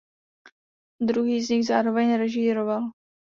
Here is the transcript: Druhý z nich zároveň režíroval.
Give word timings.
Druhý 1.01 1.41
z 1.43 1.49
nich 1.49 1.65
zároveň 1.67 2.15
režíroval. 2.17 2.81